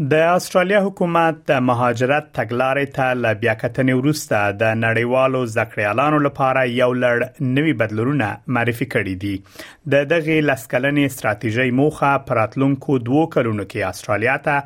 د 0.00 0.12
استرالیا 0.30 0.80
حکومت 0.84 1.34
د 1.50 1.60
مهاجرت 1.66 2.26
تګلارې 2.38 2.90
ته 2.96 3.12
لبیا 3.26 3.52
کتنې 3.60 3.92
ورسته 4.00 4.50
د 4.62 4.72
نړیوالو 4.80 5.38
زکړیالانو 5.52 6.18
لپاره 6.24 6.64
یو 6.72 6.88
لړ 7.04 7.46
نوي 7.58 7.72
بدلونونه 7.82 8.26
معرفي 8.56 8.86
کړي 8.94 9.14
دي 9.22 9.94
د 9.94 10.04
دغه 10.10 10.36
لسکلنې 10.48 11.14
ستراتیژي 11.14 11.66
موخه 11.78 12.10
پراتلونکو 12.32 12.96
دوو 13.06 13.22
کلونو 13.36 13.66
کې 13.70 13.94
استرالیا 13.94 14.36
ته 14.48 14.58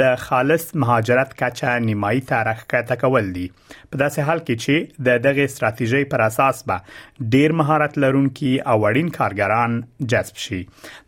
د 0.00 0.16
خالص 0.24 0.66
مهاجرت 0.86 1.38
کچه 1.44 1.76
نیمایي 1.86 2.26
تاریخ 2.32 2.66
کته 2.74 2.98
کول 3.04 3.30
دي 3.38 3.46
په 3.68 4.02
داسې 4.02 4.28
حال 4.30 4.44
کې 4.44 4.66
چې 4.66 5.04
د 5.10 5.22
دغه 5.28 5.46
ستراتیژي 5.54 6.02
پر 6.16 6.26
اساس 6.26 6.64
به 6.72 7.30
ډیر 7.36 7.56
مهارت 7.62 7.96
لرونکي 8.06 8.52
او 8.74 8.76
اړین 8.82 9.14
کارګران 9.20 9.78
جذب 10.16 10.42
شي 10.48 10.60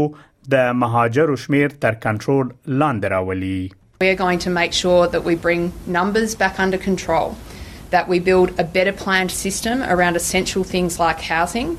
د 0.56 0.76
مهاجرو 0.82 1.38
شمیر 1.46 1.78
تر 1.86 2.00
کنټرول 2.06 2.54
لاندې 2.82 3.16
راولي 3.16 3.58
We 4.04 4.08
are 4.14 4.22
going 4.22 4.40
to 4.44 4.50
make 4.62 4.74
sure 4.78 5.04
that 5.12 5.22
we 5.26 5.34
bring 5.44 5.60
numbers 5.94 6.32
back 6.40 6.58
under 6.64 6.78
control, 6.86 7.30
that 7.94 8.10
we 8.12 8.18
build 8.26 8.50
a 8.64 8.66
better 8.74 8.92
planned 9.02 9.32
system 9.36 9.84
around 9.94 10.18
essential 10.22 10.66
things 10.72 10.98
like 11.04 11.22
housing, 11.28 11.70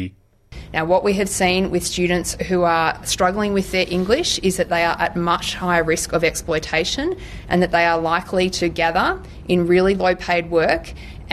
Now, 0.75 0.81
what 0.93 1.03
we 1.07 1.13
have 1.21 1.29
seen 1.43 1.61
with 1.75 1.83
students 1.93 2.29
who 2.49 2.57
are 2.75 2.91
struggling 3.13 3.51
with 3.57 3.67
their 3.77 3.87
English 3.97 4.29
is 4.49 4.53
that 4.59 4.69
they 4.75 4.79
are 4.89 4.93
at 5.05 5.13
much 5.31 5.47
higher 5.63 5.83
risk 5.93 6.09
of 6.19 6.25
exploitation 6.29 7.11
and 7.49 7.57
that 7.65 7.71
they 7.77 7.83
are 7.91 7.97
likely 8.05 8.45
to 8.59 8.65
gather 8.81 9.05
in 9.55 9.59
really 9.73 9.95
low 10.03 10.13
paid 10.27 10.45
work 10.59 10.85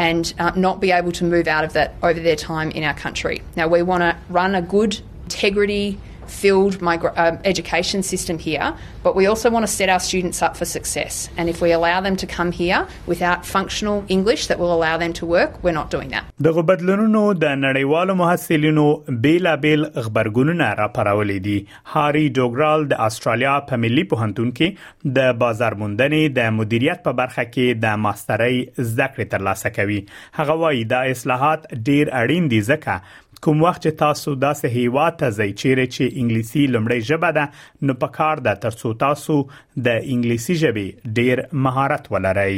and 0.07 0.23
uh, 0.45 0.51
not 0.67 0.77
be 0.87 0.91
able 0.99 1.13
to 1.21 1.25
move 1.35 1.47
out 1.57 1.65
of 1.69 1.73
that 1.79 1.89
over 2.11 2.21
their 2.29 2.41
time 2.47 2.69
in 2.81 2.89
our 2.91 2.99
country. 3.05 3.37
Now, 3.61 3.67
we 3.77 3.81
want 3.93 4.03
to 4.09 4.13
run 4.41 4.57
a 4.63 4.65
good 4.77 4.93
integrity 5.27 5.87
filled 6.29 6.79
migra- 6.79 7.13
um, 7.17 7.39
education 7.45 8.03
system 8.03 8.39
here, 8.39 8.75
but 9.03 9.15
we 9.17 9.27
also 9.27 9.51
want 9.51 9.63
to 9.65 9.73
set 9.73 9.89
our 9.89 10.01
students 10.01 10.43
up 10.43 10.57
for 10.57 10.65
success. 10.65 11.29
And 11.37 11.49
if 11.49 11.61
we 11.61 11.73
allow 11.73 12.01
them 12.01 12.17
to 12.17 12.27
come 12.27 12.53
here 12.53 12.87
without 13.07 13.45
functional 13.47 14.05
English 14.09 14.47
that 14.49 14.59
will 14.59 14.73
allow 14.73 14.97
them 14.99 15.13
to 15.19 15.27
work, 15.27 15.63
we're 15.63 15.73
not 15.73 15.91
doing 15.91 16.09
that. 16.11 16.25
دغه 16.43 16.63
بدلونونو 16.63 17.33
د 17.35 17.45
نړیوالو 17.47 18.15
محصلینو 18.15 18.87
بیلابیل 19.09 19.85
خبرګونونه 20.03 20.73
راپارولې 20.73 21.39
دي 21.47 21.57
هاري 21.95 22.29
ډوګرال 22.39 22.87
د 22.95 23.03
استرالیا 23.07 23.57
په 23.73 23.77
ملي 23.85 24.05
پوهنتون 24.15 24.51
کې 24.59 25.13
د 25.19 25.35
بازار 25.45 25.79
موندنې 25.83 26.37
د 26.41 26.55
مدیریت 26.61 27.03
په 27.09 27.13
برخه 27.23 27.47
کې 27.51 27.83
د 27.87 27.99
ماسترۍ 28.07 28.63
زده 28.79 29.11
کړې 29.15 29.33
ترلاسه 29.37 29.75
کوي 29.81 30.01
هغه 30.41 30.59
وایي 30.65 30.85
دا 30.95 31.03
اصلاحات 31.17 31.69
ډیر 31.73 32.15
اړین 32.23 32.51
دي 32.55 32.61
ځکه 32.73 33.32
کوم 33.45 33.63
وخت 33.63 33.83
چې 33.85 33.99
تاسو 34.01 34.33
داسې 34.43 34.75
هیواد 34.79 35.15
ته 35.21 35.29
ځئ 35.37 35.47
چیرې 35.61 35.93
چې 35.93 36.25
انګلیسي 36.25 36.65
لمړی 36.73 37.07
ژبه 37.07 37.31
ده 37.39 37.87
نو 37.89 37.95
په 38.03 38.13
کار 38.19 38.43
ده 38.49 38.59
ترڅو 38.65 38.91
تاسو 38.99 39.39
د 39.87 39.97
انګلیسي 40.01 40.55
ژبې 40.61 41.15
ډیر 41.17 41.43
مهارت 41.65 42.07
ولرئ 42.17 42.53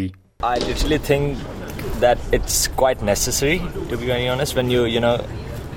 I 0.49 0.51
literally 0.65 0.99
think 1.07 2.03
that 2.03 2.25
it's 2.39 2.57
quite 2.83 3.05
necessary 3.11 3.55
to 3.93 3.99
be 4.03 4.09
very 4.11 4.29
honest 4.33 4.59
when 4.59 4.73
you 4.75 4.83
you 4.97 5.03
know 5.07 5.13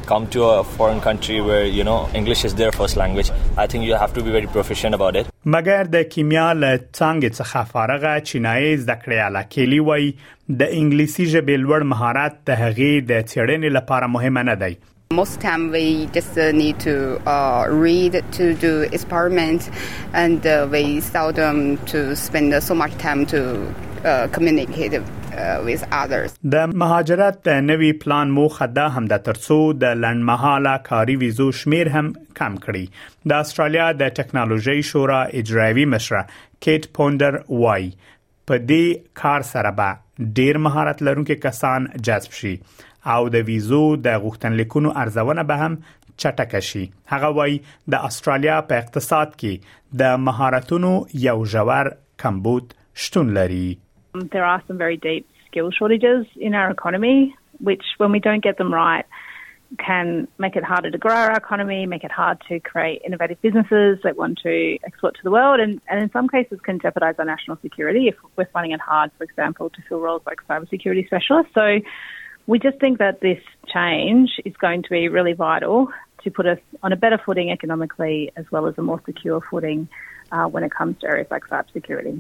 come 0.10 0.26
to 0.38 0.44
a 0.50 0.58
foreign 0.74 1.00
country 1.08 1.38
where 1.48 1.70
you 1.78 1.86
know 1.92 1.96
English 2.22 2.44
is 2.52 2.56
their 2.64 2.74
first 2.80 3.00
language 3.04 3.30
I 3.66 3.66
think 3.76 3.88
you 3.92 4.02
have 4.04 4.16
to 4.20 4.26
be 4.28 4.36
very 4.40 4.52
proficient 4.58 5.00
about 5.00 5.20
it 5.22 5.32
مګر 5.58 5.92
د 5.96 6.06
کیمیا 6.18 6.48
له 6.66 6.74
څنګه 6.82 7.40
څخه 7.40 7.72
فارغه 7.78 8.14
چینایي 8.34 8.76
زده 8.84 9.00
کړې 9.00 9.32
علاقې 9.32 9.74
لوي 9.78 10.12
د 10.66 10.76
انګلیسي 10.82 11.32
ژبې 11.38 11.66
لوړ 11.66 11.90
مهارت 11.96 12.38
ته 12.46 12.62
هغې 12.66 13.10
د 13.16 13.26
چړنې 13.32 13.80
لپاره 13.80 14.14
مهم 14.20 14.44
نه 14.54 14.60
دی 14.68 14.74
Most 15.14 15.40
time 15.40 15.72
we 15.72 16.06
just 16.08 16.38
uh, 16.38 16.52
need 16.52 16.82
to 16.82 17.16
uh, 17.26 17.66
read 17.72 18.22
to 18.34 18.54
do 18.56 18.82
experiment, 18.92 19.70
and 20.14 20.46
uh, 20.46 20.68
we 20.70 21.00
seldom 21.00 21.78
to 21.86 22.14
spend 22.14 22.52
so 22.62 22.76
much 22.76 22.92
time 22.98 23.26
to 23.28 23.42
uh, 24.04 24.28
communicate. 24.34 24.94
Uh, 25.34 25.62
with 25.64 25.84
others 25.92 26.30
د 26.54 26.74
مهاجرت 26.82 27.36
د 27.48 27.60
نوي 27.64 27.90
پلان 28.04 28.30
موخه 28.38 28.66
ده 28.78 28.90
هم 28.94 29.06
د 29.10 29.18
ترسو 29.26 29.58
د 29.84 29.92
لنډمحاله 30.04 30.72
کاري 30.88 31.16
ویزو 31.24 31.48
شمیر 31.60 31.90
هم 31.98 32.08
کم 32.40 32.56
کړي 32.64 32.82
د 33.32 33.44
استرالیا 33.46 33.90
د 34.00 34.16
ټکنالوژي 34.20 34.78
شورا 34.92 35.20
اجرایوي 35.42 35.86
مشره 35.94 36.24
کیټ 36.68 36.88
پوندر 37.00 37.38
وای 37.66 37.86
په 38.06 38.60
دې 38.64 39.22
کار 39.24 39.48
سره 39.52 39.74
به 39.82 40.26
ډیر 40.42 40.62
مهارت 40.68 41.06
لرونکي 41.10 41.38
کسان 41.46 41.88
جذب 42.10 42.40
شي 42.42 42.56
او 43.16 43.22
د 43.36 43.44
ویزو 43.50 43.80
د 44.08 44.20
غوښتنلیکونو 44.26 44.90
ارزونه 45.04 45.44
به 45.52 45.60
هم 45.64 45.76
چټکه 46.24 46.60
شي 46.70 46.82
هغه 47.14 47.28
وای 47.40 47.60
د 47.96 48.08
استرالیا 48.10 48.56
په 48.72 48.80
اقتصاد 48.84 49.36
کې 49.36 49.70
د 50.04 50.18
مهارتونو 50.30 50.94
یو 51.28 51.38
کمبود 52.26 52.74
شتون 53.08 53.34
لري 53.38 53.66
um, 53.70 54.26
There 54.36 54.46
are 54.52 54.62
some 54.70 54.82
very 54.84 54.98
deep 55.08 55.46
skill 55.48 55.70
shortages 55.78 56.26
in 56.50 56.58
our 56.62 56.74
economy 56.80 57.16
which 57.70 57.86
when 58.04 58.18
we 58.18 58.22
don't 58.28 58.46
get 58.50 58.60
them 58.64 58.76
right 58.80 59.24
can 59.84 60.12
make 60.46 60.58
it 60.62 60.66
harder 60.68 60.90
to 60.96 61.00
grow 61.06 61.16
our 61.22 61.38
economy, 61.44 61.78
make 61.94 62.04
it 62.10 62.14
hard 62.18 62.38
to 62.50 62.60
create 62.72 63.00
innovative 63.08 63.40
businesses 63.46 63.98
that 64.04 64.20
want 64.22 64.42
to 64.44 64.54
export 64.90 65.18
to 65.22 65.26
the 65.28 65.34
world, 65.38 65.58
and, 65.64 65.74
and 65.90 65.98
in 66.04 66.10
some 66.16 66.28
cases 66.36 66.58
can 66.68 66.76
jeopardise 66.84 67.18
our 67.24 67.26
national 67.34 67.58
security 67.66 68.04
if 68.12 68.18
we're 68.40 68.52
finding 68.58 68.74
it 68.78 68.84
hard, 68.92 69.10
for 69.18 69.24
example, 69.30 69.66
to 69.76 69.80
fill 69.90 70.02
roles 70.08 70.24
like 70.32 70.40
cybersecurity 70.52 71.04
specialists. 71.12 71.52
So 71.60 71.66
We 72.52 72.60
just 72.60 72.80
think 72.80 72.98
that 73.00 73.20
this 73.20 73.42
change 73.76 74.30
is 74.46 74.56
going 74.66 74.84
to 74.84 74.90
be 74.90 75.10
really 75.10 75.34
vital 75.34 75.90
to 76.24 76.32
put 76.32 76.46
us 76.48 76.60
on 76.82 76.94
a 76.94 76.96
better 76.96 77.20
footing 77.26 77.52
economically 77.52 78.32
as 78.38 78.46
well 78.54 78.68
as 78.68 78.76
a 78.78 78.82
more 78.82 79.02
secure 79.06 79.42
footing 79.50 79.88
uh, 80.32 80.46
when 80.46 80.64
it 80.64 80.72
comes 80.74 80.98
to 81.02 81.08
areas 81.14 81.28
like 81.36 81.44
cybersecurity. 81.54 82.18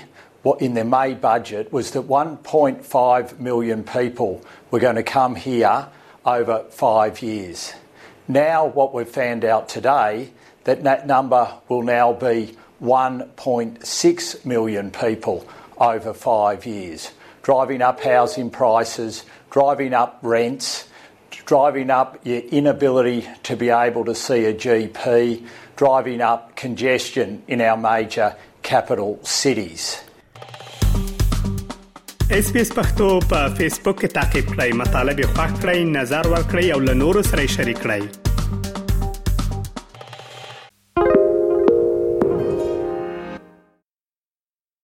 what 0.47 0.61
in 0.67 0.77
their 0.79 0.89
May 0.95 1.09
budget 1.25 1.73
was 1.77 1.91
that 1.95 2.15
1.5 2.19 3.33
million 3.47 3.83
people 3.97 4.31
were 4.71 4.81
going 4.85 4.99
to 5.01 5.07
come 5.11 5.35
here 5.43 5.75
over 6.31 6.55
five 6.79 7.21
years. 7.27 7.61
Now, 8.31 8.65
what 8.65 8.93
we've 8.93 9.09
found 9.09 9.43
out 9.43 9.67
today, 9.67 10.29
that 10.63 10.85
that 10.85 11.05
number 11.05 11.51
will 11.67 11.81
now 11.81 12.13
be 12.13 12.55
1.6 12.81 14.45
million 14.45 14.89
people 14.89 15.45
over 15.77 16.13
five 16.13 16.65
years, 16.65 17.11
driving 17.43 17.81
up 17.81 17.99
housing 17.99 18.49
prices, 18.49 19.25
driving 19.49 19.93
up 19.93 20.17
rents, 20.21 20.87
driving 21.45 21.89
up 21.89 22.25
your 22.25 22.39
inability 22.43 23.27
to 23.43 23.57
be 23.57 23.67
able 23.69 24.05
to 24.05 24.15
see 24.15 24.45
a 24.45 24.53
GP, 24.53 25.45
driving 25.75 26.21
up 26.21 26.55
congestion 26.55 27.43
in 27.49 27.59
our 27.59 27.75
major 27.75 28.33
capital 28.63 29.19
cities. 29.23 29.97
پښتو 32.75 33.07
په 33.31 33.41
فیسبوک 33.57 33.99
کې 34.01 34.07
تا 34.13 34.21
کې 34.35 34.55
پلی 34.55 34.71
مطلب 34.71 35.19
یو 35.19 35.89
نظر 35.99 36.27
ور 36.37 36.65
او 36.79 37.21
سره 37.21 37.47
شریک 37.59 37.77
کړئ 37.85 38.20